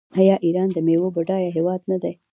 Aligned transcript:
آیا 0.19 0.35
ایران 0.45 0.69
د 0.73 0.77
میوو 0.87 1.13
بډایه 1.15 1.49
هیواد 1.57 1.81
نه 1.91 1.97
دی؟ 2.01 2.13